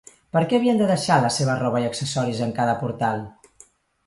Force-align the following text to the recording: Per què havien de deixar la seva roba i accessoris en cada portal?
Per 0.35 0.41
què 0.53 0.55
havien 0.59 0.79
de 0.79 0.87
deixar 0.91 1.17
la 1.25 1.29
seva 1.35 1.57
roba 1.59 1.83
i 1.83 1.85
accessoris 1.91 2.43
en 2.47 2.55
cada 2.57 2.75
portal? 2.81 3.23